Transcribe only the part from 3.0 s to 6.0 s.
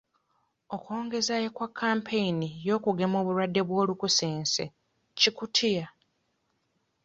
obulwadde bw'olukusense-Kikutiya.